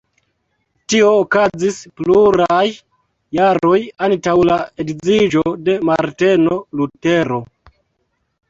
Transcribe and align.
Tio 0.91 1.09
okazis 1.17 1.75
pluraj 1.99 2.63
jaroj 3.41 3.77
antaŭ 4.07 4.35
la 4.53 4.57
edziĝo 4.85 5.45
de 5.69 5.77
Marteno 5.91 6.61
Lutero. 6.81 7.43